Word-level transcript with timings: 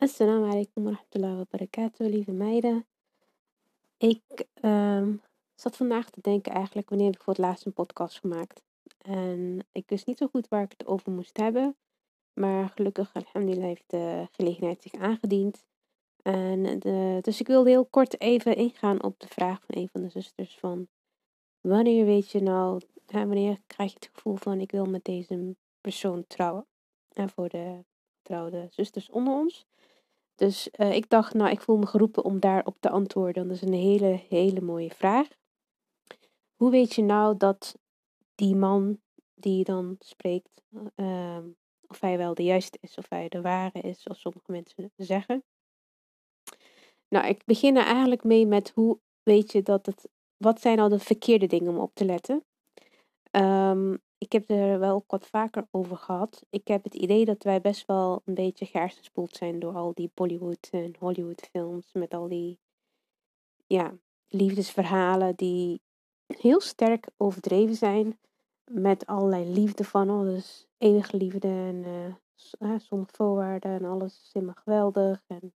Assalamu 0.00 0.46
alaikum 0.46 0.84
wa 0.84 0.90
rahmatullahi 0.90 1.36
wa 1.36 1.44
barakatuh, 1.50 2.06
lieve 2.06 2.32
meiden. 2.32 2.86
Ik 3.96 4.46
ehm, 4.54 5.16
zat 5.54 5.76
vandaag 5.76 6.10
te 6.10 6.20
denken 6.20 6.52
eigenlijk 6.52 6.88
wanneer 6.88 7.06
heb 7.06 7.16
ik 7.16 7.22
voor 7.22 7.32
het 7.32 7.42
laatst 7.42 7.66
een 7.66 7.72
podcast 7.72 8.18
gemaakt. 8.18 8.62
En 8.98 9.66
ik 9.72 9.88
wist 9.88 10.06
niet 10.06 10.18
zo 10.18 10.26
goed 10.26 10.48
waar 10.48 10.62
ik 10.62 10.74
het 10.76 10.86
over 10.86 11.12
moest 11.12 11.36
hebben. 11.36 11.76
Maar 12.32 12.68
gelukkig, 12.68 13.14
alhamdulillah, 13.14 13.66
heeft 13.66 13.90
de 13.90 14.28
gelegenheid 14.30 14.82
zich 14.82 14.94
aangediend. 14.94 15.64
En 16.22 16.78
de, 16.78 17.18
dus 17.20 17.40
ik 17.40 17.46
wilde 17.46 17.70
heel 17.70 17.86
kort 17.86 18.20
even 18.20 18.56
ingaan 18.56 19.02
op 19.02 19.20
de 19.20 19.28
vraag 19.28 19.62
van 19.66 19.82
een 19.82 19.88
van 19.88 20.02
de 20.02 20.08
zusters 20.08 20.58
van... 20.58 20.88
Wanneer 21.60 22.04
weet 22.04 22.30
je 22.30 22.40
nou, 22.40 22.80
wanneer 23.06 23.60
krijg 23.66 23.90
je 23.90 23.98
het 23.98 24.10
gevoel 24.12 24.36
van 24.36 24.60
ik 24.60 24.70
wil 24.70 24.84
met 24.84 25.04
deze 25.04 25.56
persoon 25.80 26.26
trouwen? 26.26 26.66
En 27.12 27.28
voor 27.28 27.48
de 27.48 27.84
trouwde 28.22 28.66
zusters 28.70 29.10
onder 29.10 29.34
ons. 29.34 29.66
Dus 30.38 30.68
uh, 30.76 30.94
ik 30.94 31.08
dacht, 31.08 31.34
nou, 31.34 31.50
ik 31.50 31.60
voel 31.60 31.76
me 31.76 31.86
geroepen 31.86 32.24
om 32.24 32.40
daarop 32.40 32.76
te 32.80 32.90
antwoorden. 32.90 33.48
Dat 33.48 33.56
is 33.56 33.62
een 33.62 33.72
hele, 33.72 34.22
hele 34.28 34.60
mooie 34.60 34.90
vraag. 34.90 35.28
Hoe 36.56 36.70
weet 36.70 36.94
je 36.94 37.02
nou 37.02 37.36
dat 37.36 37.78
die 38.34 38.56
man 38.56 39.00
die 39.34 39.58
je 39.58 39.64
dan 39.64 39.96
spreekt, 39.98 40.62
uh, 40.96 41.38
of 41.86 42.00
hij 42.00 42.18
wel 42.18 42.34
de 42.34 42.42
juiste 42.42 42.78
is, 42.80 42.98
of 42.98 43.08
hij 43.08 43.28
de 43.28 43.40
ware 43.40 43.80
is, 43.80 44.02
zoals 44.02 44.20
sommige 44.20 44.52
mensen 44.52 44.90
zeggen? 44.96 45.44
Nou, 47.08 47.26
ik 47.26 47.44
begin 47.44 47.76
er 47.76 47.84
eigenlijk 47.84 48.24
mee 48.24 48.46
met 48.46 48.72
hoe 48.74 48.98
weet 49.22 49.52
je 49.52 49.62
dat 49.62 49.86
het, 49.86 50.08
wat 50.36 50.60
zijn 50.60 50.78
al 50.78 50.88
de 50.88 50.98
verkeerde 50.98 51.46
dingen 51.46 51.70
om 51.70 51.78
op 51.78 51.94
te 51.94 52.04
letten? 52.04 52.44
Um, 53.30 54.02
ik 54.18 54.32
heb 54.32 54.50
er 54.50 54.78
wel 54.78 54.94
ook 54.94 55.10
wat 55.10 55.26
vaker 55.26 55.66
over 55.70 55.96
gehad. 55.96 56.46
Ik 56.50 56.68
heb 56.68 56.84
het 56.84 56.94
idee 56.94 57.24
dat 57.24 57.42
wij 57.42 57.60
best 57.60 57.86
wel 57.86 58.22
een 58.24 58.34
beetje 58.34 58.66
gehersenspoeld 58.66 59.36
zijn 59.36 59.58
door 59.58 59.74
al 59.74 59.94
die 59.94 60.10
Bollywood 60.14 60.68
en 60.70 60.94
Hollywood 60.98 61.48
films. 61.50 61.92
Met 61.92 62.14
al 62.14 62.28
die 62.28 62.58
ja, 63.66 63.98
liefdesverhalen 64.28 65.36
die 65.36 65.82
heel 66.26 66.60
sterk 66.60 67.08
overdreven 67.16 67.74
zijn. 67.74 68.18
Met 68.64 69.06
allerlei 69.06 69.52
liefde 69.52 69.84
van 69.84 70.10
alles. 70.10 70.66
Eeuwige 70.78 71.16
liefde 71.16 71.48
en 71.48 71.84
uh, 72.60 72.78
zonder 72.78 73.08
voorwaarden 73.12 73.70
en 73.70 73.84
alles 73.84 74.22
is 74.22 74.30
helemaal 74.32 74.62
geweldig. 74.64 75.24
En 75.26 75.52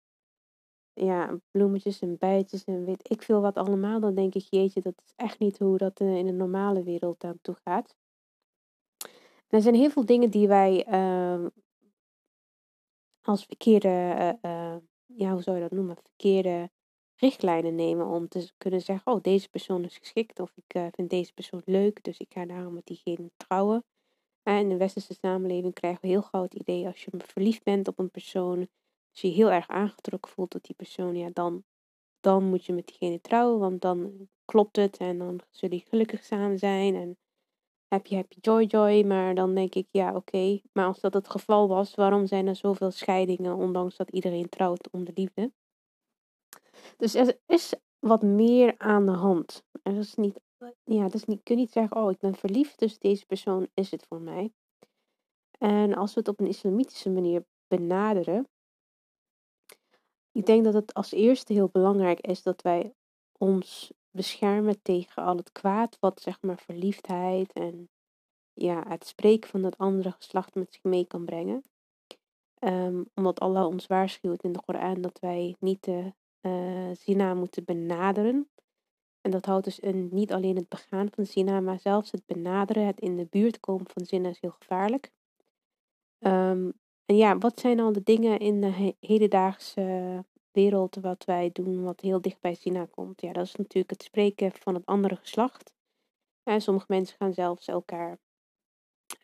ja, 0.93 1.39
bloemetjes 1.51 1.99
en 1.99 2.17
bijtjes 2.17 2.63
en 2.63 2.85
weet 2.85 3.11
ik 3.11 3.21
veel 3.21 3.41
wat 3.41 3.55
allemaal. 3.55 3.99
Dan 3.99 4.15
denk 4.15 4.35
ik, 4.35 4.47
jeetje, 4.49 4.81
dat 4.81 5.01
is 5.05 5.13
echt 5.15 5.39
niet 5.39 5.59
hoe 5.59 5.77
dat 5.77 5.99
in 5.99 6.25
de 6.25 6.31
normale 6.31 6.83
wereld 6.83 7.23
aan 7.23 7.39
toe 7.41 7.55
gaat. 7.63 7.95
Er 9.51 9.61
zijn 9.61 9.75
heel 9.75 9.89
veel 9.89 10.05
dingen 10.05 10.29
die 10.29 10.47
wij 10.47 10.87
uh, 10.87 11.45
als 13.21 13.45
verkeerde, 13.45 13.89
uh, 14.41 14.75
ja, 15.05 15.31
hoe 15.31 15.41
zou 15.41 15.55
je 15.55 15.61
dat 15.61 15.71
noemen, 15.71 15.95
verkeerde 15.95 16.69
richtlijnen 17.15 17.75
nemen 17.75 18.05
om 18.05 18.27
te 18.27 18.51
kunnen 18.57 18.81
zeggen, 18.81 19.11
oh, 19.11 19.21
deze 19.21 19.49
persoon 19.49 19.83
is 19.83 19.97
geschikt 19.97 20.39
of 20.39 20.51
ik 20.55 20.75
uh, 20.75 20.87
vind 20.91 21.09
deze 21.09 21.33
persoon 21.33 21.61
leuk, 21.65 22.03
dus 22.03 22.17
ik 22.17 22.33
ga 22.33 22.45
daarom 22.45 22.73
met 22.73 22.85
diegene 22.85 23.31
trouwen. 23.37 23.83
En 24.43 24.57
in 24.57 24.69
de 24.69 24.77
westerse 24.77 25.13
samenleving 25.13 25.73
krijgen 25.73 26.01
we 26.01 26.07
heel 26.07 26.21
gauw 26.21 26.41
het 26.41 26.53
idee, 26.53 26.85
als 26.85 27.03
je 27.03 27.11
verliefd 27.17 27.63
bent 27.63 27.87
op 27.87 27.99
een 27.99 28.11
persoon, 28.11 28.59
als 29.11 29.21
je 29.21 29.27
je 29.27 29.33
heel 29.33 29.51
erg 29.51 29.67
aangetrokken 29.67 30.31
voelt 30.31 30.49
tot 30.49 30.65
die 30.65 30.75
persoon, 30.75 31.15
ja, 31.15 31.29
dan, 31.33 31.63
dan 32.19 32.43
moet 32.43 32.65
je 32.65 32.73
met 32.73 32.87
diegene 32.87 33.21
trouwen, 33.21 33.59
want 33.59 33.81
dan 33.81 34.29
klopt 34.45 34.75
het 34.75 34.97
en 34.97 35.17
dan 35.17 35.27
zullen 35.49 35.75
jullie 35.75 35.85
gelukkig 35.89 36.23
samen 36.23 36.59
zijn 36.59 36.95
en 36.95 37.17
happy, 37.91 38.15
happy, 38.15 38.37
joy, 38.41 38.63
joy. 38.63 39.03
Maar 39.03 39.35
dan 39.35 39.55
denk 39.55 39.75
ik, 39.75 39.87
ja, 39.91 40.15
oké. 40.15 40.61
Maar 40.73 40.85
als 40.85 40.99
dat 40.99 41.13
het 41.13 41.29
geval 41.29 41.67
was, 41.67 41.95
waarom 41.95 42.27
zijn 42.27 42.47
er 42.47 42.55
zoveel 42.55 42.91
scheidingen, 42.91 43.55
ondanks 43.55 43.95
dat 43.95 44.09
iedereen 44.09 44.49
trouwt 44.49 44.89
om 44.91 45.05
de 45.05 45.11
liefde? 45.15 45.51
Dus 46.97 47.13
er 47.13 47.39
is 47.45 47.73
wat 47.99 48.21
meer 48.21 48.75
aan 48.77 49.05
de 49.05 49.11
hand. 49.11 49.63
Er 49.83 49.97
is 49.97 50.15
niet, 50.15 50.39
ja, 50.83 51.07
dus 51.07 51.25
niet, 51.25 51.43
kun 51.43 51.55
niet 51.55 51.71
zeggen, 51.71 51.97
oh, 51.97 52.11
ik 52.11 52.19
ben 52.19 52.35
verliefd, 52.35 52.79
dus 52.79 52.99
deze 52.99 53.25
persoon 53.25 53.67
is 53.73 53.91
het 53.91 54.05
voor 54.07 54.21
mij. 54.21 54.53
En 55.57 55.95
als 55.95 56.13
we 56.13 56.19
het 56.19 56.29
op 56.29 56.39
een 56.39 56.47
islamitische 56.47 57.09
manier 57.09 57.45
benaderen, 57.67 58.47
ik 60.31 60.45
denk 60.45 60.63
dat 60.63 60.73
het 60.73 60.93
als 60.93 61.11
eerste 61.11 61.53
heel 61.53 61.69
belangrijk 61.69 62.19
is 62.19 62.43
dat 62.43 62.61
wij 62.61 62.93
ons 63.37 63.91
beschermen 64.11 64.81
tegen 64.81 65.23
al 65.23 65.37
het 65.37 65.51
kwaad 65.51 65.97
wat 65.99 66.21
zeg 66.21 66.41
maar 66.41 66.57
verliefdheid 66.57 67.53
en 67.53 67.89
ja, 68.53 68.83
het 68.87 69.05
spreken 69.05 69.49
van 69.49 69.63
het 69.63 69.77
andere 69.77 70.11
geslacht 70.11 70.55
met 70.55 70.73
zich 70.73 70.83
mee 70.83 71.05
kan 71.05 71.25
brengen. 71.25 71.63
Um, 72.59 73.05
omdat 73.13 73.39
Allah 73.39 73.67
ons 73.67 73.87
waarschuwt 73.87 74.43
in 74.43 74.51
de 74.51 74.61
Koran 74.65 75.01
dat 75.01 75.19
wij 75.19 75.55
niet 75.59 75.83
de 75.83 76.13
uh, 76.41 76.95
zina 76.95 77.33
moeten 77.33 77.65
benaderen. 77.65 78.49
En 79.21 79.31
dat 79.31 79.45
houdt 79.45 79.65
dus 79.65 79.79
in 79.79 80.09
niet 80.11 80.33
alleen 80.33 80.55
het 80.55 80.69
begaan 80.69 81.07
van 81.11 81.25
zina, 81.25 81.59
maar 81.59 81.79
zelfs 81.79 82.11
het 82.11 82.25
benaderen, 82.25 82.85
het 82.85 82.99
in 82.99 83.17
de 83.17 83.27
buurt 83.29 83.59
komen 83.59 83.85
van 83.89 84.05
zina 84.05 84.29
is 84.29 84.41
heel 84.41 84.55
gevaarlijk. 84.59 85.11
Um, 86.19 86.73
en 87.05 87.15
ja, 87.15 87.37
wat 87.37 87.59
zijn 87.59 87.79
al 87.79 87.91
de 87.91 88.03
dingen 88.03 88.39
in 88.39 88.61
de 88.61 88.95
hedendaagse 88.99 90.25
wereld 90.51 90.95
wat 90.95 91.25
wij 91.25 91.49
doen, 91.53 91.83
wat 91.83 92.01
heel 92.01 92.21
dicht 92.21 92.41
bij 92.41 92.55
China 92.55 92.85
komt. 92.85 93.21
Ja, 93.21 93.33
dat 93.33 93.45
is 93.45 93.55
natuurlijk 93.55 93.89
het 93.89 94.03
spreken 94.03 94.51
van 94.51 94.73
het 94.73 94.85
andere 94.85 95.15
geslacht. 95.15 95.73
En 96.43 96.61
sommige 96.61 96.85
mensen 96.87 97.17
gaan 97.17 97.33
zelfs 97.33 97.67
elkaar 97.67 98.19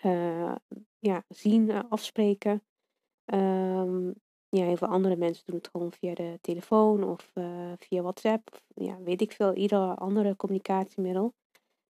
uh, 0.03 0.55
ja, 0.99 1.23
zien, 1.27 1.69
uh, 1.69 1.79
afspreken. 1.89 2.63
Um, 3.25 4.13
ja, 4.49 4.63
heel 4.63 4.77
veel 4.77 4.87
andere 4.87 5.15
mensen 5.15 5.45
doen 5.45 5.55
het 5.55 5.67
gewoon 5.67 5.91
via 5.91 6.13
de 6.13 6.37
telefoon 6.41 7.03
of 7.03 7.31
uh, 7.33 7.73
via 7.77 8.01
WhatsApp. 8.01 8.51
Of, 8.53 8.63
ja, 8.75 9.01
weet 9.01 9.21
ik 9.21 9.31
veel, 9.31 9.53
iedere 9.53 9.95
andere 9.95 10.35
communicatiemiddel. 10.35 11.33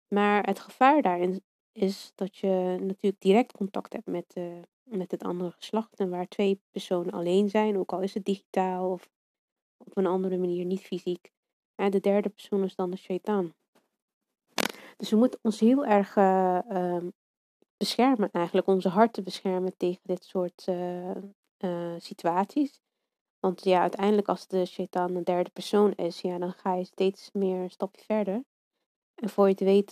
Maar 0.08 0.46
het 0.46 0.60
gevaar 0.60 1.02
daarin 1.02 1.42
is 1.72 2.12
dat 2.14 2.36
je 2.36 2.76
natuurlijk 2.80 3.20
direct 3.22 3.52
contact 3.52 3.92
hebt 3.92 4.06
met, 4.06 4.34
met 4.82 5.10
het 5.10 5.22
andere 5.22 5.50
geslacht. 5.50 6.00
En 6.00 6.10
waar 6.10 6.28
twee 6.28 6.60
personen 6.70 7.12
alleen 7.12 7.48
zijn, 7.48 7.78
ook 7.78 7.92
al 7.92 8.00
is 8.00 8.14
het 8.14 8.24
digitaal 8.24 8.90
of 8.90 9.08
op 9.90 9.96
een 9.96 10.06
andere 10.06 10.36
manier, 10.38 10.64
niet 10.64 10.80
fysiek. 10.80 11.30
En 11.74 11.90
de 11.90 12.00
derde 12.00 12.28
persoon 12.28 12.64
is 12.64 12.74
dan 12.74 12.90
de 12.90 12.96
shaitaan. 12.96 13.54
Dus 14.96 15.10
we 15.10 15.16
moeten 15.16 15.38
ons 15.42 15.60
heel 15.60 15.84
erg 15.86 16.16
uh, 16.16 16.98
beschermen, 17.76 18.30
eigenlijk 18.30 18.66
onze 18.66 18.88
harten 18.88 19.24
beschermen 19.24 19.76
tegen 19.76 20.00
dit 20.02 20.24
soort 20.24 20.66
uh, 20.68 21.94
situaties. 21.98 22.80
Want 23.40 23.64
ja, 23.64 23.80
uiteindelijk 23.80 24.28
als 24.28 24.46
de 24.46 24.64
shaitaan 24.64 25.14
een 25.14 25.24
derde 25.24 25.50
persoon 25.50 25.92
is, 25.92 26.20
ja, 26.20 26.38
dan 26.38 26.52
ga 26.52 26.74
je 26.74 26.84
steeds 26.84 27.30
meer 27.32 27.60
een 27.60 27.70
stapje 27.70 28.04
verder. 28.04 28.44
En 29.14 29.28
voor 29.28 29.44
je 29.44 29.50
het 29.50 29.60
weet 29.60 29.90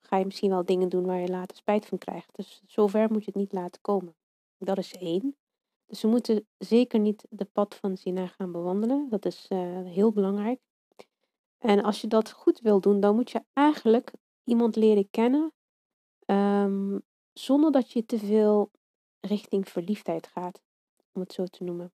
ga 0.00 0.16
je 0.16 0.24
misschien 0.24 0.50
wel 0.50 0.64
dingen 0.64 0.88
doen 0.88 1.06
waar 1.06 1.20
je 1.20 1.28
later 1.28 1.56
spijt 1.56 1.86
van 1.86 1.98
krijgt. 1.98 2.36
Dus 2.36 2.62
zover 2.66 3.12
moet 3.12 3.24
je 3.24 3.30
het 3.30 3.40
niet 3.40 3.52
laten 3.52 3.80
komen. 3.80 4.16
Dat 4.58 4.78
is 4.78 4.94
één. 4.94 5.36
We 6.00 6.08
moeten 6.08 6.46
zeker 6.58 6.98
niet 6.98 7.26
de 7.30 7.44
pad 7.44 7.74
van 7.74 7.96
zina 7.96 8.26
gaan 8.26 8.52
bewandelen. 8.52 9.08
Dat 9.08 9.24
is 9.24 9.46
uh, 9.48 9.58
heel 9.84 10.12
belangrijk. 10.12 10.60
En 11.58 11.82
als 11.82 12.00
je 12.00 12.06
dat 12.06 12.30
goed 12.30 12.60
wil 12.60 12.80
doen, 12.80 13.00
dan 13.00 13.14
moet 13.14 13.30
je 13.30 13.42
eigenlijk 13.52 14.12
iemand 14.44 14.76
leren 14.76 15.10
kennen. 15.10 15.52
Um, 16.26 17.02
zonder 17.32 17.72
dat 17.72 17.92
je 17.92 18.06
te 18.06 18.18
veel 18.18 18.70
richting 19.20 19.68
verliefdheid 19.68 20.26
gaat. 20.26 20.62
Om 21.12 21.20
het 21.20 21.32
zo 21.32 21.44
te 21.44 21.64
noemen. 21.64 21.92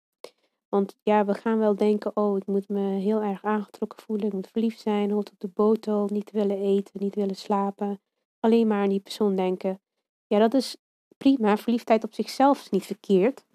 Want 0.69 0.97
ja, 1.03 1.25
we 1.25 1.35
gaan 1.35 1.59
wel 1.59 1.75
denken, 1.77 2.17
oh, 2.17 2.37
ik 2.37 2.47
moet 2.47 2.69
me 2.69 2.81
heel 2.81 3.23
erg 3.23 3.45
aangetrokken 3.45 4.03
voelen. 4.03 4.27
Ik 4.27 4.33
moet 4.33 4.49
verliefd 4.49 4.81
zijn, 4.81 5.11
hoort 5.11 5.31
op 5.31 5.41
de 5.41 5.49
botel, 5.49 6.09
niet 6.13 6.31
willen 6.31 6.59
eten, 6.59 7.01
niet 7.01 7.15
willen 7.15 7.37
slapen. 7.37 8.01
Alleen 8.41 8.67
maar 8.67 8.83
aan 8.83 8.89
die 8.89 9.01
persoon 9.01 9.37
denken. 9.37 9.81
Ja, 10.27 10.39
dat 10.39 10.55
is 10.55 10.77
prima. 11.17 11.57
Verliefdheid 11.57 12.05
op 12.05 12.15
zichzelf 12.15 12.61
is 12.61 12.71
niet 12.71 12.87
verkeerd. 12.87 13.47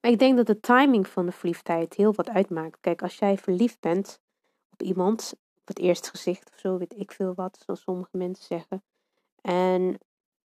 Maar 0.00 0.10
ik 0.10 0.18
denk 0.18 0.36
dat 0.36 0.46
de 0.46 0.60
timing 0.60 1.08
van 1.08 1.26
de 1.26 1.32
verliefdheid 1.32 1.94
heel 1.94 2.12
wat 2.14 2.28
uitmaakt. 2.28 2.80
Kijk, 2.80 3.02
als 3.02 3.18
jij 3.18 3.38
verliefd 3.38 3.80
bent 3.80 4.20
op 4.72 4.82
iemand, 4.82 5.34
op 5.60 5.66
het 5.66 5.78
eerste 5.78 6.10
gezicht 6.10 6.50
of 6.52 6.58
zo, 6.58 6.78
weet 6.78 6.98
ik 6.98 7.12
veel 7.12 7.34
wat, 7.34 7.62
zoals 7.64 7.80
sommige 7.80 8.16
mensen 8.16 8.44
zeggen. 8.44 8.82
En 9.40 9.98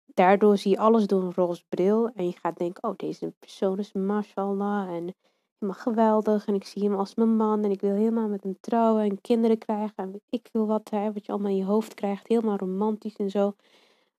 daardoor 0.06 0.58
zie 0.58 0.72
je 0.72 0.78
alles 0.78 1.08
door 1.08 1.24
een 1.24 1.34
roze 1.34 1.64
bril. 1.70 2.10
En 2.16 2.26
je 2.26 2.36
gaat 2.42 2.58
denken, 2.58 2.84
oh, 2.84 2.96
deze 2.96 3.34
persoon 3.40 3.80
is 3.80 3.94
mashallah 3.94 4.88
en 4.96 5.16
helemaal 5.60 5.82
geweldig. 5.82 6.46
En 6.46 6.56
ik 6.56 6.64
zie 6.64 6.84
hem 6.84 6.96
als 6.96 7.16
mijn 7.16 7.36
man 7.36 7.64
en 7.64 7.72
ik 7.72 7.82
wil 7.82 7.96
helemaal 7.96 8.28
met 8.28 8.44
hem 8.44 8.58
trouwen 8.60 9.04
en 9.04 9.22
kinderen 9.22 9.58
krijgen. 9.58 9.96
En 9.96 10.22
ik 10.30 10.48
veel 10.52 10.66
wat, 10.66 10.90
hè, 10.90 11.14
wat 11.14 11.26
je 11.26 11.32
allemaal 11.32 11.52
in 11.52 11.58
je 11.58 11.66
hoofd 11.66 11.94
krijgt. 11.94 12.28
Helemaal 12.28 12.58
romantisch 12.58 13.16
en 13.16 13.30
zo. 13.30 13.56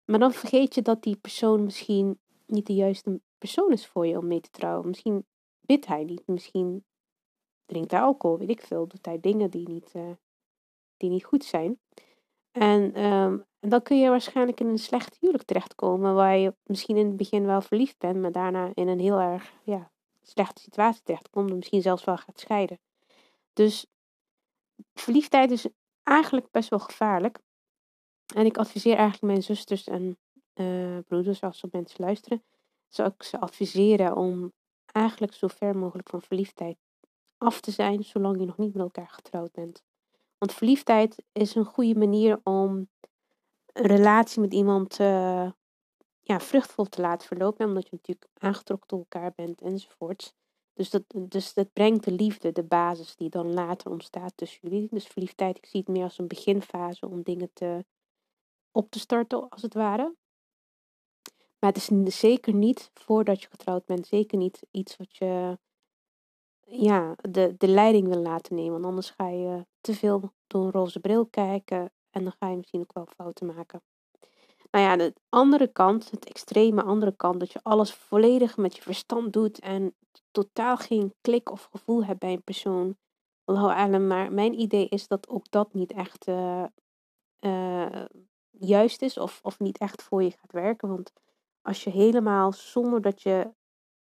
Maar 0.05 0.19
dan 0.19 0.32
vergeet 0.32 0.75
je 0.75 0.82
dat 0.82 1.03
die 1.03 1.17
persoon 1.17 1.65
misschien 1.65 2.19
niet 2.47 2.67
de 2.67 2.75
juiste 2.75 3.21
persoon 3.38 3.73
is 3.73 3.87
voor 3.87 4.06
je 4.06 4.19
om 4.19 4.27
mee 4.27 4.41
te 4.41 4.50
trouwen. 4.50 4.88
Misschien 4.88 5.27
bidt 5.61 5.87
hij 5.87 6.05
niet, 6.05 6.23
misschien 6.27 6.85
drinkt 7.67 7.91
hij 7.91 8.00
alcohol, 8.00 8.38
weet 8.38 8.50
ik 8.50 8.61
veel. 8.61 8.87
Doet 8.87 9.06
hij 9.06 9.21
dingen 9.21 9.50
die 9.50 9.69
niet, 9.69 9.93
uh, 9.94 10.11
die 10.97 11.11
niet 11.11 11.25
goed 11.25 11.44
zijn. 11.44 11.81
En, 12.50 13.05
um, 13.05 13.47
en 13.61 13.69
dan 13.69 13.83
kun 13.83 13.99
je 13.99 14.09
waarschijnlijk 14.09 14.61
in 14.61 14.67
een 14.67 14.79
slecht 14.79 15.17
huwelijk 15.21 15.44
terechtkomen, 15.44 16.15
waar 16.15 16.37
je 16.37 16.55
misschien 16.62 16.97
in 16.97 17.06
het 17.06 17.17
begin 17.17 17.47
wel 17.47 17.61
verliefd 17.61 17.99
bent, 17.99 18.21
maar 18.21 18.33
daarna 18.33 18.71
in 18.75 18.88
een 18.88 19.00
heel 19.00 19.19
erg 19.19 19.53
ja, 19.65 19.91
slechte 20.23 20.62
situatie 20.62 21.03
terechtkomt 21.03 21.50
en 21.50 21.56
misschien 21.56 21.83
zelfs 21.83 22.05
wel 22.05 22.17
gaat 22.17 22.41
scheiden. 22.41 22.79
Dus 23.53 23.87
verliefdheid 24.94 25.50
is 25.50 25.69
eigenlijk 26.03 26.50
best 26.50 26.69
wel 26.69 26.79
gevaarlijk. 26.79 27.38
En 28.35 28.47
ik 28.47 28.59
adviseer 28.59 28.97
eigenlijk 28.97 29.23
mijn 29.23 29.43
zusters 29.43 29.87
en 29.87 30.19
uh, 30.55 30.99
broeders, 31.06 31.41
als 31.41 31.59
ze 31.59 31.69
mensen 31.71 32.05
luisteren, 32.05 32.44
zou 32.88 33.09
ik 33.09 33.23
ze 33.23 33.41
adviseren 33.41 34.17
om 34.17 34.53
eigenlijk 34.87 35.35
zo 35.35 35.47
ver 35.47 35.77
mogelijk 35.77 36.09
van 36.09 36.23
verliefdheid 36.23 36.77
af 37.38 37.61
te 37.61 37.71
zijn, 37.71 38.05
zolang 38.05 38.38
je 38.38 38.47
nog 38.47 38.56
niet 38.56 38.75
met 38.75 38.83
elkaar 38.83 39.09
getrouwd 39.09 39.53
bent. 39.53 39.85
Want 40.38 40.53
verliefdheid 40.53 41.23
is 41.33 41.55
een 41.55 41.65
goede 41.65 41.99
manier 41.99 42.41
om 42.43 42.88
een 43.67 43.87
relatie 43.87 44.41
met 44.41 44.53
iemand 44.53 45.00
uh, 45.00 45.50
ja, 46.21 46.41
vruchtvol 46.41 46.85
te 46.85 47.00
laten 47.00 47.27
verlopen, 47.27 47.67
omdat 47.67 47.85
je 47.85 47.97
natuurlijk 47.97 48.29
aangetrokken 48.38 48.88
tot 48.88 48.99
elkaar 48.99 49.33
bent 49.35 49.61
enzovoort. 49.61 50.35
Dus 50.73 50.91
dat, 50.91 51.03
dus 51.17 51.55
dat 51.55 51.73
brengt 51.73 52.05
de 52.05 52.12
liefde, 52.12 52.53
de 52.53 52.65
basis 52.65 53.17
die 53.17 53.29
dan 53.29 53.55
later 53.55 53.91
ontstaat 53.91 54.33
tussen 54.37 54.59
jullie. 54.62 54.88
Dus 54.91 55.06
verliefdheid, 55.06 55.56
ik 55.56 55.67
zie 55.67 55.81
het 55.81 55.88
meer 55.88 56.03
als 56.03 56.19
een 56.19 56.29
beginfase 56.29 57.09
om 57.09 57.23
dingen 57.23 57.50
te, 57.53 57.85
op 58.71 58.91
te 58.91 58.99
starten, 58.99 59.49
als 59.49 59.62
het 59.62 59.75
ware. 59.75 60.15
Maar 61.58 61.73
het 61.73 61.76
is 62.06 62.19
zeker 62.19 62.55
niet 62.55 62.91
voordat 62.94 63.43
je 63.43 63.49
getrouwd 63.50 63.85
bent, 63.85 64.06
zeker 64.06 64.38
niet 64.38 64.67
iets 64.70 64.97
wat 64.97 65.17
je 65.17 65.58
ja, 66.67 67.14
de, 67.31 67.55
de 67.58 67.69
leiding 67.69 68.08
wil 68.08 68.23
laten 68.23 68.55
nemen. 68.55 68.73
Want 68.73 68.85
anders 68.85 69.11
ga 69.11 69.29
je 69.29 69.67
te 69.81 69.94
veel 69.94 70.32
door 70.47 70.64
een 70.64 70.70
roze 70.70 71.00
bril 71.00 71.26
kijken 71.26 71.93
en 72.11 72.23
dan 72.23 72.32
ga 72.38 72.49
je 72.49 72.56
misschien 72.56 72.81
ook 72.81 72.93
wel 72.93 73.06
fouten 73.17 73.47
maken. 73.47 73.82
Nou 74.70 74.85
ja, 74.85 74.97
de 74.97 75.14
andere 75.29 75.67
kant, 75.67 76.11
het 76.11 76.25
extreme 76.25 76.82
andere 76.82 77.17
kant, 77.17 77.41
dat 77.41 77.53
je 77.53 77.62
alles 77.62 77.94
volledig 77.94 78.56
met 78.56 78.76
je 78.76 78.82
verstand 78.82 79.32
doet 79.32 79.61
en 79.61 79.94
totaal 80.31 80.76
geen 80.76 81.14
klik 81.20 81.50
of 81.50 81.69
gevoel 81.70 82.05
hebt 82.05 82.19
bij 82.19 82.32
een 82.32 82.43
persoon. 82.43 82.97
Maar 83.44 84.32
mijn 84.32 84.61
idee 84.61 84.88
is 84.88 85.09
dat 85.09 85.29
ook 85.29 85.50
dat 85.50 85.75
niet 85.75 85.93
echt 85.93 86.29
uh, 86.29 86.64
uh, 87.41 88.05
juist 88.50 89.02
is 89.02 89.19
of, 89.19 89.41
of 89.43 89.59
niet 89.59 89.79
echt 89.79 90.02
voor 90.02 90.23
je 90.23 90.31
gaat 90.31 90.52
werken. 90.52 90.88
Want 90.88 91.12
als 91.67 91.85
je 91.85 91.91
helemaal 91.91 92.53
zonder 92.53 93.01
dat 93.01 93.23
je 93.23 93.55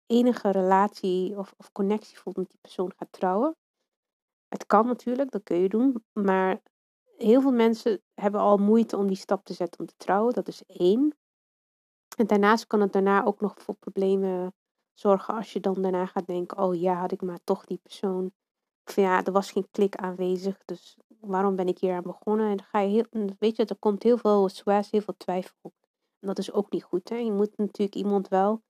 enige 0.06 0.50
relatie 0.50 1.38
of, 1.38 1.54
of 1.56 1.72
connectie 1.72 2.18
voelt 2.18 2.36
met 2.36 2.50
die 2.50 2.58
persoon 2.60 2.92
gaat 2.96 3.12
trouwen. 3.12 3.56
Het 4.48 4.66
kan 4.66 4.86
natuurlijk, 4.86 5.30
dat 5.30 5.42
kun 5.42 5.56
je 5.56 5.68
doen. 5.68 6.04
Maar 6.12 6.62
heel 7.16 7.40
veel 7.40 7.52
mensen 7.52 8.02
hebben 8.14 8.40
al 8.40 8.56
moeite 8.56 8.96
om 8.96 9.06
die 9.06 9.16
stap 9.16 9.44
te 9.44 9.52
zetten 9.52 9.80
om 9.80 9.86
te 9.86 9.96
trouwen. 9.96 10.34
Dat 10.34 10.48
is 10.48 10.62
één. 10.66 11.16
En 12.16 12.26
daarnaast 12.26 12.66
kan 12.66 12.80
het 12.80 12.92
daarna 12.92 13.24
ook 13.24 13.40
nog 13.40 13.54
voor 13.56 13.74
problemen 13.74 14.54
zorgen 14.92 15.34
als 15.34 15.52
je 15.52 15.60
dan 15.60 15.82
daarna 15.82 16.06
gaat 16.06 16.26
denken: 16.26 16.58
oh 16.58 16.80
ja, 16.80 16.94
had 16.94 17.12
ik 17.12 17.22
maar 17.22 17.44
toch 17.44 17.64
die 17.64 17.80
persoon. 17.82 18.32
Of 18.84 18.96
ja, 18.96 19.24
er 19.24 19.32
was 19.32 19.50
geen 19.50 19.68
klik 19.70 19.96
aanwezig, 19.96 20.64
dus 20.64 20.96
waarom 21.20 21.56
ben 21.56 21.68
ik 21.68 21.78
hier 21.78 21.94
aan 21.94 22.02
begonnen? 22.02 22.50
En 22.50 22.56
dan 22.56 22.66
ga 22.66 22.78
je 22.78 22.88
heel, 22.88 23.28
weet 23.38 23.56
je, 23.56 23.64
er 23.64 23.76
komt 23.78 24.02
heel 24.02 24.18
veel 24.18 24.48
stress, 24.48 24.90
heel 24.90 25.00
veel 25.00 25.16
twijfel. 25.16 25.72
Dat 26.24 26.38
is 26.38 26.52
ook 26.52 26.70
niet 26.70 26.84
goed. 26.84 27.08
Hè? 27.08 27.16
Je 27.16 27.32
moet 27.32 27.56
natuurlijk 27.56 27.94
iemand 27.94 28.28
wel 28.28 28.62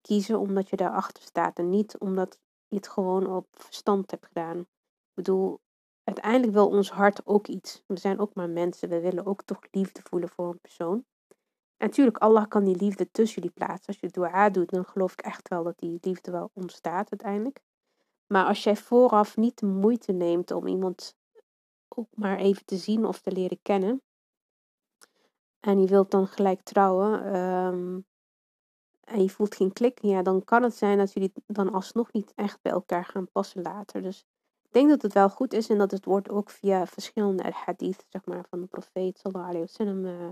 kiezen 0.00 0.38
omdat 0.38 0.68
je 0.68 0.76
daarachter 0.76 1.22
staat 1.22 1.58
en 1.58 1.70
niet 1.70 1.98
omdat 1.98 2.38
je 2.68 2.76
het 2.76 2.88
gewoon 2.88 3.26
op 3.26 3.46
verstand 3.50 4.10
hebt 4.10 4.26
gedaan. 4.26 4.58
Ik 4.58 5.14
bedoel, 5.14 5.60
uiteindelijk 6.04 6.52
wil 6.52 6.68
ons 6.68 6.90
hart 6.90 7.26
ook 7.26 7.46
iets. 7.46 7.82
We 7.86 7.96
zijn 7.96 8.18
ook 8.18 8.34
maar 8.34 8.50
mensen. 8.50 8.88
We 8.88 9.00
willen 9.00 9.26
ook 9.26 9.42
toch 9.42 9.60
liefde 9.70 10.00
voelen 10.04 10.28
voor 10.28 10.48
een 10.48 10.60
persoon. 10.60 11.04
En 11.76 11.86
natuurlijk, 11.86 12.18
Allah 12.18 12.48
kan 12.48 12.64
die 12.64 12.76
liefde 12.76 13.10
tussen 13.10 13.42
jullie 13.42 13.56
plaatsen. 13.56 13.86
Als 13.86 14.00
je 14.00 14.08
dua 14.08 14.50
doet, 14.50 14.70
dan 14.70 14.84
geloof 14.84 15.12
ik 15.12 15.20
echt 15.20 15.48
wel 15.48 15.62
dat 15.62 15.78
die 15.78 15.98
liefde 16.00 16.30
wel 16.30 16.50
ontstaat 16.52 17.10
uiteindelijk. 17.10 17.60
Maar 18.26 18.46
als 18.46 18.62
jij 18.62 18.76
vooraf 18.76 19.36
niet 19.36 19.58
de 19.58 19.66
moeite 19.66 20.12
neemt 20.12 20.50
om 20.50 20.66
iemand 20.66 21.16
ook 21.88 22.08
maar 22.14 22.38
even 22.38 22.64
te 22.64 22.76
zien 22.76 23.04
of 23.04 23.20
te 23.20 23.32
leren 23.32 23.58
kennen. 23.62 24.02
En 25.60 25.80
je 25.80 25.86
wilt 25.86 26.10
dan 26.10 26.26
gelijk 26.26 26.62
trouwen. 26.62 27.36
Um, 27.36 28.06
en 29.08 29.22
je 29.22 29.30
voelt 29.30 29.54
geen 29.54 29.72
klik, 29.72 30.02
ja, 30.02 30.22
dan 30.22 30.44
kan 30.44 30.62
het 30.62 30.74
zijn 30.74 30.98
dat 30.98 31.12
jullie 31.12 31.32
dan 31.46 31.72
alsnog 31.72 32.12
niet 32.12 32.32
echt 32.34 32.62
bij 32.62 32.72
elkaar 32.72 33.04
gaan 33.04 33.30
passen 33.30 33.62
later. 33.62 34.02
Dus 34.02 34.26
ik 34.62 34.72
denk 34.72 34.88
dat 34.88 35.02
het 35.02 35.12
wel 35.12 35.30
goed 35.30 35.52
is 35.52 35.68
en 35.68 35.78
dat 35.78 35.90
het 35.90 36.04
wordt 36.04 36.30
ook 36.30 36.50
via 36.50 36.86
verschillende 36.86 37.52
hadith, 37.52 38.06
zeg 38.08 38.24
maar, 38.24 38.44
van 38.48 38.60
de 38.60 38.66
profeet 38.66 39.18
sallallahu 39.18 39.48
alayhi 39.54 39.66
wasallam 39.66 40.04
uh, 40.04 40.28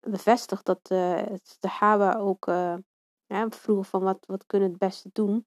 bevestigd 0.00 0.64
dat 0.64 0.90
uh, 0.92 1.22
de 1.60 1.68
Hawa 1.68 2.14
ook 2.14 2.46
uh, 2.46 2.76
vroegen 3.48 3.84
van 3.84 4.02
wat, 4.02 4.26
wat 4.26 4.46
kunnen 4.46 4.68
het 4.68 4.78
beste 4.78 5.10
doen. 5.12 5.46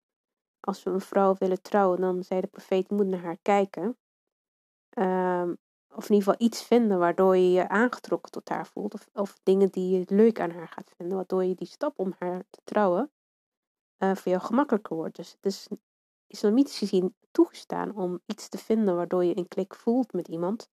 Als 0.60 0.84
we 0.84 0.90
een 0.90 1.02
vrouw 1.02 1.36
willen 1.38 1.62
trouwen, 1.62 2.02
dan 2.02 2.24
zei 2.24 2.42
de 2.42 2.48
profeet, 2.48 2.90
moet 2.90 3.08
naar 3.08 3.24
haar 3.24 3.40
kijken. 3.42 3.98
Um, 4.98 5.58
of 5.96 6.10
in 6.10 6.16
ieder 6.16 6.32
geval 6.32 6.48
iets 6.48 6.64
vinden 6.64 7.00
waardoor 7.00 7.38
je 7.38 7.52
je 7.52 7.70
aangetrokken 7.70 8.32
tot 8.32 8.50
haar 8.50 8.68
voelt. 8.68 8.96
Of, 9.14 9.40
dingen 9.44 9.70
die 9.70 9.98
je 9.98 10.04
leuk 10.08 10.40
aan 10.40 10.52
haar 10.52 10.68
gaat 10.68 10.92
vinden, 10.98 11.16
waardoor 11.16 11.44
je 11.44 11.56
die 11.56 11.68
stap 11.68 12.00
om 12.00 12.14
haar 12.20 12.44
te 12.50 12.60
trouwen 12.64 13.12
uh, 14.00 14.16
voor 14.16 14.32
jou 14.32 14.44
gemakkelijker 14.44 14.96
wordt. 14.96 15.16
Dus 15.16 15.32
het 15.32 15.46
is 15.46 15.68
islamitisch 16.28 16.78
gezien 16.78 17.16
toegestaan 17.32 17.96
om 17.96 18.20
iets 18.26 18.50
te 18.50 18.58
vinden 18.58 18.96
waardoor 18.96 19.24
je 19.24 19.38
een 19.38 19.48
klik 19.48 19.76
voelt 19.76 20.14
met 20.14 20.28
iemand. 20.28 20.70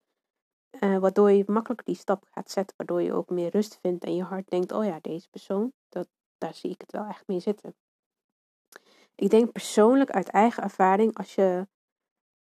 Uh, 0.81 0.99
waardoor 0.99 1.31
je 1.31 1.45
makkelijker 1.47 1.87
die 1.87 1.97
stap 1.97 2.27
gaat 2.31 2.51
zetten, 2.51 2.77
waardoor 2.77 3.03
je 3.03 3.13
ook 3.13 3.31
meer 3.31 3.51
rust 3.51 3.79
vindt 3.81 4.05
en 4.05 4.17
je 4.17 4.23
hart 4.23 4.51
denkt, 4.51 4.73
oh 4.73 4.85
ja, 4.85 4.99
deze 5.01 5.29
persoon, 5.29 5.73
dat, 5.89 6.09
daar 6.39 6.55
zie 6.55 6.71
ik 6.71 6.81
het 6.81 6.93
wel 6.93 7.07
echt 7.07 7.27
mee 7.27 7.41
zitten. 7.41 7.75
Ik 9.15 9.31
denk 9.31 9.53
persoonlijk 9.53 10.11
uit 10.11 10.29
eigen 10.29 10.63
ervaring, 10.63 11.17
als 11.17 11.35
je 11.35 11.69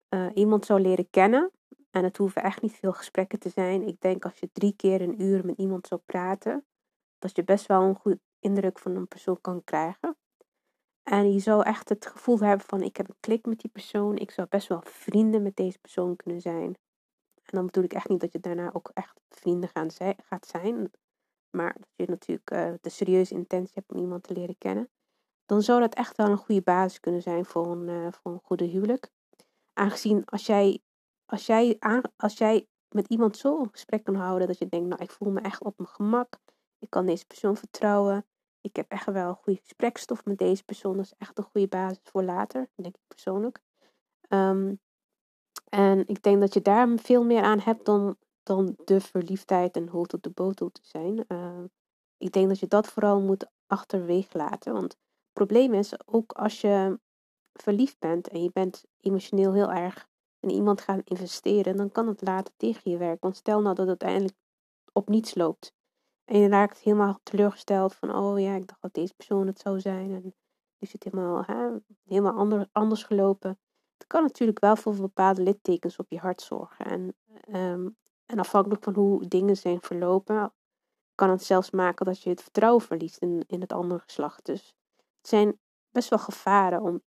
uh, 0.09 0.29
iemand 0.33 0.65
zou 0.65 0.79
leren 0.81 1.09
kennen, 1.09 1.51
en 1.93 2.03
het 2.03 2.17
hoeven 2.17 2.43
echt 2.43 2.61
niet 2.61 2.73
veel 2.73 2.93
gesprekken 2.93 3.39
te 3.39 3.49
zijn. 3.49 3.87
Ik 3.87 4.01
denk 4.01 4.23
als 4.25 4.39
je 4.39 4.49
drie 4.51 4.75
keer 4.75 5.01
een 5.01 5.21
uur 5.21 5.45
met 5.45 5.57
iemand 5.57 5.87
zou 5.87 6.01
praten, 6.05 6.65
dat 7.19 7.35
je 7.35 7.43
best 7.43 7.65
wel 7.65 7.81
een 7.81 7.95
goed 7.95 8.17
indruk 8.39 8.79
van 8.79 8.95
een 8.95 9.07
persoon 9.07 9.41
kan 9.41 9.63
krijgen. 9.63 10.17
En 11.03 11.33
je 11.33 11.39
zou 11.39 11.63
echt 11.63 11.89
het 11.89 12.05
gevoel 12.05 12.39
hebben 12.39 12.65
van 12.65 12.81
ik 12.81 12.97
heb 12.97 13.09
een 13.09 13.17
klik 13.19 13.45
met 13.45 13.59
die 13.59 13.71
persoon. 13.71 14.17
Ik 14.17 14.31
zou 14.31 14.47
best 14.47 14.67
wel 14.67 14.81
vrienden 14.85 15.41
met 15.41 15.55
deze 15.55 15.79
persoon 15.79 16.15
kunnen 16.15 16.41
zijn. 16.41 16.77
En 17.35 17.51
dan 17.51 17.65
bedoel 17.65 17.83
ik 17.83 17.93
echt 17.93 18.09
niet 18.09 18.19
dat 18.19 18.31
je 18.31 18.39
daarna 18.39 18.73
ook 18.73 18.91
echt 18.93 19.19
vrienden 19.29 19.69
gaan 19.69 19.91
gaat 20.23 20.47
zijn. 20.47 20.91
Maar 21.49 21.73
dat 21.73 21.89
je 21.95 22.05
natuurlijk 22.07 22.51
uh, 22.51 22.73
de 22.81 22.89
serieuze 22.89 23.33
intentie 23.33 23.73
hebt 23.73 23.91
om 23.91 23.99
iemand 23.99 24.23
te 24.23 24.33
leren 24.33 24.57
kennen. 24.57 24.89
Dan 25.45 25.61
zou 25.61 25.79
dat 25.79 25.95
echt 25.95 26.17
wel 26.17 26.27
een 26.27 26.37
goede 26.37 26.61
basis 26.61 26.99
kunnen 26.99 27.21
zijn 27.21 27.45
voor 27.45 27.71
een, 27.71 27.87
uh, 27.87 28.07
voor 28.11 28.31
een 28.31 28.41
goede 28.43 28.65
huwelijk. 28.65 29.11
Aangezien 29.73 30.25
als 30.25 30.45
jij 30.45 30.81
als 31.33 31.45
jij, 31.45 31.79
als 32.15 32.37
jij 32.37 32.67
met 32.89 33.07
iemand 33.07 33.37
zo 33.37 33.59
een 33.59 33.69
gesprek 33.71 34.03
kan 34.03 34.15
houden 34.15 34.47
dat 34.47 34.57
je 34.57 34.67
denkt, 34.67 34.87
nou 34.87 35.03
ik 35.03 35.11
voel 35.11 35.31
me 35.31 35.41
echt 35.41 35.63
op 35.63 35.77
mijn 35.77 35.89
gemak, 35.89 36.39
ik 36.79 36.89
kan 36.89 37.05
deze 37.05 37.25
persoon 37.25 37.57
vertrouwen, 37.57 38.25
ik 38.61 38.75
heb 38.75 38.91
echt 38.91 39.05
wel 39.05 39.29
een 39.29 39.35
goede 39.35 39.59
gesprekstof 39.59 40.25
met 40.25 40.37
deze 40.37 40.63
persoon, 40.63 40.95
dat 40.95 41.05
is 41.05 41.13
echt 41.17 41.37
een 41.37 41.43
goede 41.43 41.67
basis 41.67 41.99
voor 42.03 42.23
later, 42.23 42.69
denk 42.75 42.95
ik 42.95 43.01
persoonlijk. 43.07 43.61
Um, 44.29 44.79
en 45.69 46.07
ik 46.07 46.23
denk 46.23 46.39
dat 46.39 46.53
je 46.53 46.61
daar 46.61 46.87
veel 46.95 47.23
meer 47.23 47.43
aan 47.43 47.59
hebt 47.59 47.85
dan, 47.85 48.17
dan 48.43 48.75
de 48.85 49.01
verliefdheid 49.01 49.75
en 49.75 49.87
hoort 49.87 50.13
op 50.13 50.23
de 50.23 50.29
botel 50.29 50.71
te 50.71 50.81
zijn. 50.83 51.25
Uh, 51.27 51.63
ik 52.17 52.31
denk 52.31 52.47
dat 52.47 52.59
je 52.59 52.67
dat 52.67 52.87
vooral 52.87 53.21
moet 53.21 53.47
achterwege 53.67 54.37
laten. 54.37 54.73
Want 54.73 54.91
het 54.91 55.33
probleem 55.33 55.73
is, 55.73 56.07
ook 56.07 56.31
als 56.31 56.61
je 56.61 56.99
verliefd 57.53 57.99
bent 57.99 58.27
en 58.27 58.43
je 58.43 58.51
bent 58.51 58.83
emotioneel 58.99 59.53
heel 59.53 59.71
erg 59.71 60.11
en 60.43 60.49
iemand 60.49 60.81
gaat 60.81 61.01
investeren, 61.03 61.77
dan 61.77 61.91
kan 61.91 62.07
het 62.07 62.21
later 62.21 62.53
tegen 62.57 62.91
je 62.91 62.97
werken. 62.97 63.21
Want 63.21 63.35
stel 63.35 63.61
nou 63.61 63.75
dat 63.75 63.87
het 63.87 64.03
uiteindelijk 64.03 64.37
op 64.93 65.09
niets 65.09 65.35
loopt. 65.35 65.73
En 66.25 66.39
je 66.39 66.47
raakt 66.47 66.79
helemaal 66.79 67.19
teleurgesteld 67.23 67.95
van, 67.95 68.15
oh 68.15 68.39
ja, 68.39 68.55
ik 68.55 68.67
dacht 68.67 68.81
dat 68.81 68.93
deze 68.93 69.13
persoon 69.13 69.47
het 69.47 69.59
zou 69.59 69.79
zijn. 69.79 70.11
En 70.11 70.35
is 70.79 70.93
het 70.93 71.03
helemaal, 71.03 71.43
hè, 71.45 71.69
helemaal 72.03 72.33
ander, 72.33 72.67
anders 72.71 73.03
gelopen. 73.03 73.59
Het 73.97 74.07
kan 74.07 74.21
natuurlijk 74.23 74.59
wel 74.59 74.75
voor 74.75 74.95
bepaalde 74.95 75.41
littekens 75.41 75.97
op 75.97 76.09
je 76.09 76.19
hart 76.19 76.41
zorgen. 76.41 76.85
En, 76.85 77.15
ehm, 77.41 77.89
en 78.25 78.39
afhankelijk 78.39 78.83
van 78.83 78.95
hoe 78.95 79.27
dingen 79.27 79.57
zijn 79.57 79.81
verlopen, 79.81 80.53
kan 81.15 81.29
het 81.29 81.43
zelfs 81.43 81.71
maken 81.71 82.05
dat 82.05 82.21
je 82.21 82.29
het 82.29 82.41
vertrouwen 82.41 82.81
verliest 82.81 83.17
in, 83.17 83.43
in 83.47 83.61
het 83.61 83.73
andere 83.73 83.99
geslacht. 83.99 84.45
Dus 84.45 84.73
het 85.17 85.27
zijn 85.27 85.59
best 85.89 86.09
wel 86.09 86.19
gevaren 86.19 86.81
om 86.81 87.01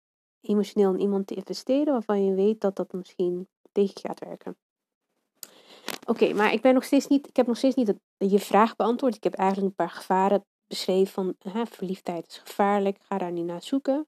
emotioneel 0.48 0.94
in 0.94 1.00
iemand 1.00 1.28
te 1.28 1.36
investeren 1.36 1.94
waarvan 1.94 2.26
je 2.26 2.34
weet 2.34 2.62
dat 2.62 2.76
dat 2.76 2.94
misschien 2.94 3.48
tegen 3.72 4.00
gaat 4.02 4.20
werken. 4.20 4.58
Oké, 6.08 6.34
maar 6.34 6.54
ik 6.54 6.62
ben 6.62 6.74
nog 6.74 6.84
steeds 6.84 7.08
niet, 7.08 7.28
ik 7.28 7.36
heb 7.36 7.48
nog 7.48 7.58
steeds 7.58 7.76
niet 7.76 7.94
je 8.18 8.40
vraag 8.40 8.76
beantwoord. 8.76 9.16
Ik 9.16 9.24
heb 9.24 9.34
eigenlijk 9.34 9.70
een 9.70 9.86
paar 9.86 9.96
gevaren 9.96 10.46
beschreven 10.68 11.14
van 11.14 11.36
hè, 11.40 11.66
verliefdheid 11.66 12.28
is 12.28 12.38
gevaarlijk, 12.38 12.98
ga 13.00 13.18
daar 13.18 13.32
niet 13.32 13.46
naar 13.46 13.64
zoeken. 13.64 14.08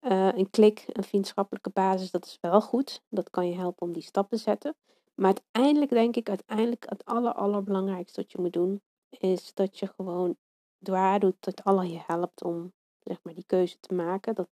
Uh, 0.00 0.28
een 0.32 0.50
klik, 0.50 0.84
een 0.86 1.04
vriendschappelijke 1.04 1.70
basis, 1.70 2.10
dat 2.10 2.24
is 2.24 2.38
wel 2.40 2.60
goed. 2.60 3.02
Dat 3.08 3.30
kan 3.30 3.48
je 3.48 3.54
helpen 3.54 3.86
om 3.86 3.92
die 3.92 4.02
stap 4.02 4.30
te 4.30 4.36
zetten. 4.36 4.76
Maar 5.14 5.34
uiteindelijk 5.34 5.90
denk 5.90 6.16
ik, 6.16 6.28
uiteindelijk 6.28 6.84
het 6.88 7.04
aller, 7.04 7.32
allerbelangrijkste 7.32 8.20
wat 8.20 8.32
je 8.32 8.38
moet 8.40 8.52
doen, 8.52 8.82
is 9.08 9.54
dat 9.54 9.78
je 9.78 9.86
gewoon 9.86 10.36
dwar 10.78 11.18
doet 11.18 11.36
dat 11.40 11.64
Allah 11.64 11.90
je 11.90 12.02
helpt 12.06 12.42
om 12.42 12.72
zeg 13.00 13.18
maar, 13.22 13.34
die 13.34 13.46
keuze 13.46 13.80
te 13.80 13.94
maken. 13.94 14.34
Dat 14.34 14.48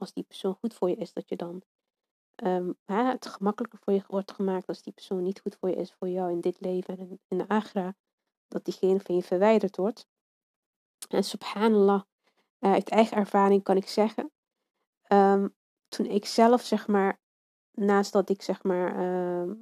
als 0.00 0.12
die 0.12 0.24
persoon 0.24 0.54
goed 0.54 0.74
voor 0.74 0.88
je 0.88 0.96
is, 0.96 1.12
dat 1.12 1.28
je 1.28 1.36
dan 1.36 1.62
um, 2.44 2.76
het 2.84 3.26
gemakkelijker 3.26 3.78
voor 3.78 3.92
je 3.92 4.02
wordt 4.06 4.32
gemaakt 4.32 4.68
als 4.68 4.82
die 4.82 4.92
persoon 4.92 5.22
niet 5.22 5.40
goed 5.40 5.56
voor 5.60 5.68
je 5.68 5.76
is, 5.76 5.92
voor 5.92 6.08
jou 6.08 6.30
in 6.30 6.40
dit 6.40 6.60
leven 6.60 6.98
en 6.98 7.20
in 7.28 7.38
de 7.38 7.48
agra, 7.48 7.94
dat 8.48 8.64
diegene 8.64 9.00
van 9.00 9.14
je 9.14 9.22
verwijderd 9.22 9.76
wordt. 9.76 10.06
En 11.08 11.24
subhanallah, 11.24 12.02
uh, 12.60 12.72
uit 12.72 12.88
eigen 12.88 13.16
ervaring 13.16 13.62
kan 13.62 13.76
ik 13.76 13.88
zeggen, 13.88 14.32
um, 15.08 15.54
toen 15.88 16.06
ik 16.06 16.24
zelf 16.24 16.62
zeg 16.62 16.86
maar, 16.86 17.20
naast 17.70 18.12
dat 18.12 18.30
ik 18.30 18.42
zeg 18.42 18.62
maar 18.62 18.90
uh, 18.90 19.52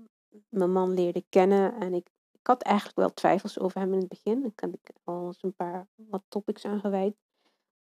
mijn 0.48 0.72
man 0.72 0.94
leerde 0.94 1.24
kennen 1.28 1.74
en 1.74 1.94
ik, 1.94 2.10
ik 2.32 2.46
had 2.46 2.62
eigenlijk 2.62 2.96
wel 2.96 3.12
twijfels 3.12 3.58
over 3.58 3.80
hem 3.80 3.92
in 3.92 3.98
het 3.98 4.08
begin. 4.08 4.44
Ik 4.44 4.60
heb 4.60 4.74
ik 4.74 4.90
al 5.04 5.26
eens 5.26 5.42
een 5.42 5.54
paar 5.54 5.88
wat 5.94 6.22
topics 6.28 6.64
aangeweid. 6.64 7.16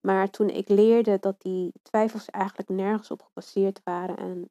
Maar 0.06 0.30
toen 0.30 0.48
ik 0.48 0.68
leerde 0.68 1.18
dat 1.18 1.42
die 1.42 1.72
twijfels 1.82 2.26
eigenlijk 2.26 2.68
nergens 2.68 3.10
op 3.10 3.22
gebaseerd 3.22 3.80
waren 3.84 4.16
en 4.16 4.50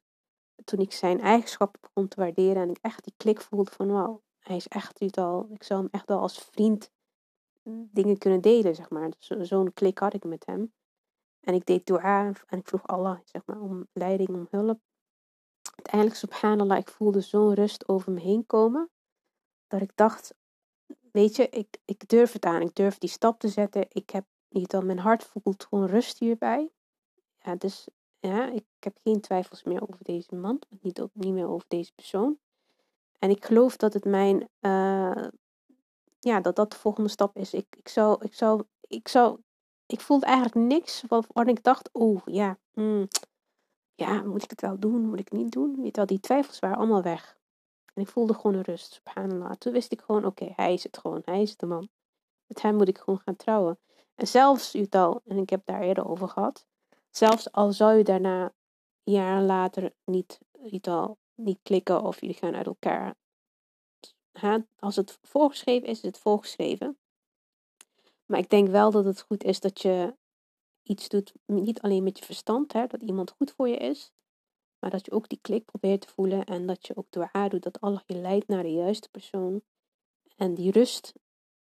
toen 0.64 0.78
ik 0.78 0.92
zijn 0.92 1.20
eigenschappen 1.20 1.80
begon 1.80 2.08
te 2.08 2.20
waarderen 2.20 2.62
en 2.62 2.70
ik 2.70 2.78
echt 2.80 3.04
die 3.04 3.14
klik 3.16 3.40
voelde 3.40 3.70
van 3.70 3.92
wauw, 3.92 4.22
hij 4.38 4.56
is 4.56 4.68
echt 4.68 5.00
iets 5.00 5.18
al, 5.18 5.48
ik 5.50 5.62
zou 5.62 5.80
hem 5.80 5.88
echt 5.92 6.08
wel 6.08 6.20
als 6.20 6.38
vriend 6.38 6.90
dingen 7.90 8.18
kunnen 8.18 8.40
delen, 8.40 8.74
zeg 8.74 8.90
maar. 8.90 9.10
Dus 9.10 9.48
zo'n 9.48 9.72
klik 9.72 9.98
had 9.98 10.14
ik 10.14 10.24
met 10.24 10.46
hem. 10.46 10.72
En 11.40 11.54
ik 11.54 11.66
deed 11.66 11.86
dua 11.86 12.32
en 12.46 12.58
ik 12.58 12.68
vroeg 12.68 12.86
Allah, 12.86 13.18
zeg 13.24 13.42
maar, 13.46 13.60
om 13.60 13.86
leiding, 13.92 14.28
om 14.28 14.46
hulp. 14.50 14.80
Uiteindelijk, 15.74 16.16
subhanallah, 16.16 16.78
ik 16.78 16.88
voelde 16.88 17.20
zo'n 17.20 17.54
rust 17.54 17.88
over 17.88 18.12
me 18.12 18.20
heen 18.20 18.46
komen, 18.46 18.90
dat 19.66 19.80
ik 19.80 19.96
dacht, 19.96 20.34
weet 21.12 21.36
je, 21.36 21.48
ik, 21.48 21.78
ik 21.84 22.08
durf 22.08 22.32
het 22.32 22.44
aan, 22.44 22.60
ik 22.60 22.74
durf 22.74 22.98
die 22.98 23.08
stap 23.08 23.38
te 23.38 23.48
zetten. 23.48 23.86
Ik 23.88 24.10
heb 24.10 24.24
niet 24.54 24.74
al, 24.74 24.82
mijn 24.82 24.98
hart 24.98 25.24
voelt 25.24 25.66
gewoon 25.68 25.86
rust 25.86 26.18
hierbij. 26.18 26.70
Ja, 27.40 27.54
dus 27.54 27.88
ja, 28.20 28.50
ik 28.50 28.64
heb 28.78 28.96
geen 29.02 29.20
twijfels 29.20 29.62
meer 29.62 29.82
over 29.82 30.04
deze 30.04 30.34
man, 30.34 30.58
niet, 30.80 31.00
op, 31.00 31.10
niet 31.12 31.32
meer 31.32 31.48
over 31.48 31.64
deze 31.68 31.92
persoon. 31.94 32.38
En 33.18 33.30
ik 33.30 33.44
geloof 33.44 33.76
dat 33.76 33.92
het 33.92 34.04
mijn, 34.04 34.48
uh, 34.60 35.28
ja, 36.20 36.40
dat 36.40 36.56
dat 36.56 36.70
de 36.70 36.78
volgende 36.78 37.08
stap 37.10 37.36
is. 37.36 37.54
Ik, 37.54 37.66
ik 37.76 37.88
zou, 37.88 38.24
ik 38.24 38.34
zou, 38.34 38.62
ik 38.80 39.08
zou, 39.08 39.38
ik 39.86 40.00
voelde 40.00 40.26
eigenlijk 40.26 40.54
niks 40.54 41.02
waarvan 41.08 41.48
ik 41.48 41.62
dacht, 41.62 41.88
oh 41.92 42.20
ja, 42.24 42.58
mm, 42.72 43.08
ja, 43.94 44.22
moet 44.22 44.42
ik 44.42 44.50
het 44.50 44.60
wel 44.60 44.78
doen, 44.78 45.08
moet 45.08 45.20
ik 45.20 45.28
het 45.28 45.38
niet 45.38 45.52
doen? 45.52 45.82
Weet 45.82 46.08
die 46.08 46.20
twijfels 46.20 46.58
waren 46.58 46.76
allemaal 46.76 47.02
weg. 47.02 47.38
En 47.94 48.02
ik 48.02 48.08
voelde 48.08 48.34
gewoon 48.34 48.54
een 48.54 48.62
rust, 48.62 48.92
subhanallah. 48.92 49.52
Toen 49.52 49.72
wist 49.72 49.92
ik 49.92 50.00
gewoon, 50.00 50.24
oké, 50.24 50.52
hij 50.56 50.72
is 50.72 50.82
het 50.82 50.98
gewoon, 50.98 51.22
hij 51.24 51.42
is 51.42 51.56
de 51.56 51.66
man. 51.66 51.88
Met 52.46 52.62
hem 52.62 52.76
moet 52.76 52.88
ik 52.88 52.98
gewoon 52.98 53.20
gaan 53.24 53.36
trouwen. 53.36 53.78
En 54.14 54.26
zelfs, 54.26 54.74
Utal, 54.74 55.20
en 55.24 55.38
ik 55.38 55.50
heb 55.50 55.66
daar 55.66 55.82
eerder 55.82 56.08
over 56.08 56.28
gehad, 56.28 56.66
Zelfs 57.16 57.52
al 57.52 57.72
zou 57.72 57.96
je 57.96 58.04
daarna 58.04 58.54
jaren 59.02 59.46
later 59.46 59.94
niet, 60.04 60.40
niet, 60.58 60.88
niet 61.34 61.58
klikken 61.62 62.02
of 62.02 62.20
jullie 62.20 62.36
gaan 62.36 62.54
uit 62.54 62.66
elkaar. 62.66 63.14
Als 64.78 64.96
het 64.96 65.18
voorgeschreven 65.22 65.88
is, 65.88 65.96
is 65.96 66.02
het 66.02 66.18
voorgeschreven. 66.18 66.98
Maar 68.26 68.38
ik 68.38 68.50
denk 68.50 68.68
wel 68.68 68.90
dat 68.90 69.04
het 69.04 69.20
goed 69.20 69.44
is 69.44 69.60
dat 69.60 69.82
je 69.82 70.16
iets 70.82 71.08
doet, 71.08 71.32
niet 71.46 71.80
alleen 71.80 72.02
met 72.02 72.18
je 72.18 72.24
verstand, 72.24 72.72
hè, 72.72 72.86
dat 72.86 73.02
iemand 73.02 73.30
goed 73.30 73.50
voor 73.50 73.68
je 73.68 73.76
is, 73.76 74.12
maar 74.78 74.90
dat 74.90 75.04
je 75.04 75.12
ook 75.12 75.28
die 75.28 75.38
klik 75.42 75.64
probeert 75.64 76.00
te 76.00 76.08
voelen 76.08 76.44
en 76.44 76.66
dat 76.66 76.86
je 76.86 76.96
ook 76.96 77.06
door 77.10 77.30
doet 77.48 77.62
dat 77.62 77.80
Allah 77.80 78.02
je 78.06 78.16
leidt 78.16 78.48
naar 78.48 78.62
de 78.62 78.72
juiste 78.72 79.08
persoon. 79.08 79.62
En 80.36 80.54
die 80.54 80.70
rust, 80.70 81.12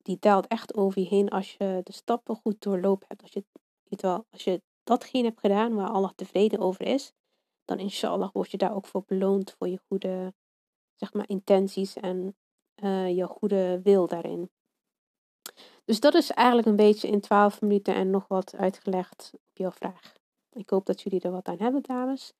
die 0.02 0.16
daalt 0.21 0.47
echt 0.47 0.75
over 0.75 1.00
je 1.00 1.09
heen 1.09 1.28
als 1.28 1.52
je 1.52 1.80
de 1.82 1.92
stappen 1.92 2.37
goed 2.37 2.62
doorlopen 2.62 3.06
hebt. 3.09 3.23
Als 3.23 3.32
je, 3.32 3.44
weet 3.82 4.02
wel, 4.02 4.26
als 4.30 4.44
je 4.44 4.62
datgene 4.82 5.25
hebt 5.25 5.40
gedaan 5.40 5.75
waar 5.75 5.88
Allah 5.88 6.11
tevreden 6.14 6.59
over 6.59 6.87
is, 6.87 7.12
dan 7.64 7.78
inshallah 7.78 8.30
word 8.32 8.50
je 8.50 8.56
daar 8.56 8.75
ook 8.75 8.87
voor 8.87 9.04
beloond 9.06 9.54
voor 9.59 9.68
je 9.68 9.80
goede 9.88 10.35
zeg 11.02 11.12
maar, 11.12 11.28
intenties 11.28 11.94
en 11.94 12.37
uh, 12.82 13.16
je 13.16 13.26
goede 13.26 13.80
wil 13.82 14.06
daarin. 14.06 14.50
Dus 15.85 16.00
dat 16.00 16.14
is 16.14 16.30
eigenlijk 16.30 16.68
een 16.68 16.76
beetje 16.76 17.09
in 17.09 17.21
12 17.21 17.61
minuten 17.61 17.94
en 17.94 18.11
nog 18.11 18.28
wat 18.28 18.54
uitgelegd 18.56 19.30
op 19.35 19.56
jouw 19.56 19.71
vraag. 19.71 20.12
Ik 20.52 20.71
hoop 20.71 20.87
dat 20.87 21.00
jullie 21.00 21.21
er 21.21 21.30
wat 21.30 21.49
aan 21.49 21.59
hebben, 21.59 21.82
dames. 21.82 22.32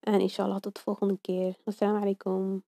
En 0.00 0.20
inshallah 0.20 0.60
tot 0.60 0.74
de 0.74 0.80
volgende 0.80 1.18
keer. 1.20 1.56
Assalamu 1.64 2.00
alaikum. 2.00 2.64